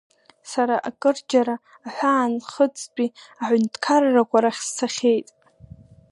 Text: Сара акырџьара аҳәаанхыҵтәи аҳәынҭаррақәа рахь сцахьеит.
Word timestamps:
Сара 0.51 0.75
акырџьара 0.89 1.55
аҳәаанхыҵтәи 1.87 3.07
аҳәынҭаррақәа 3.41 4.43
рахь 4.43 4.61
сцахьеит. 4.67 5.27